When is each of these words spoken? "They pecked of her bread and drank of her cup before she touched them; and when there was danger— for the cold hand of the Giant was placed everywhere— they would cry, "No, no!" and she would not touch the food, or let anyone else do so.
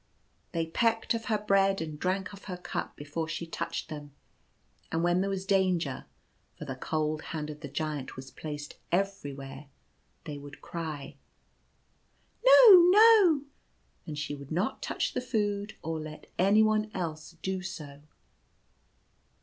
"They 0.53 0.65
pecked 0.65 1.13
of 1.13 1.25
her 1.25 1.37
bread 1.37 1.79
and 1.79 1.99
drank 1.99 2.33
of 2.33 2.45
her 2.45 2.57
cup 2.57 2.95
before 2.95 3.27
she 3.27 3.45
touched 3.45 3.87
them; 3.87 4.13
and 4.91 5.03
when 5.03 5.21
there 5.21 5.29
was 5.29 5.45
danger— 5.45 6.05
for 6.57 6.65
the 6.65 6.75
cold 6.75 7.21
hand 7.21 7.51
of 7.51 7.59
the 7.59 7.67
Giant 7.67 8.15
was 8.15 8.31
placed 8.31 8.77
everywhere— 8.91 9.67
they 10.25 10.39
would 10.39 10.59
cry, 10.59 11.17
"No, 12.43 12.89
no!" 12.89 13.43
and 14.07 14.17
she 14.17 14.33
would 14.33 14.49
not 14.51 14.81
touch 14.81 15.13
the 15.13 15.21
food, 15.21 15.75
or 15.83 15.99
let 15.99 16.31
anyone 16.39 16.89
else 16.95 17.35
do 17.43 17.61
so. 17.61 18.01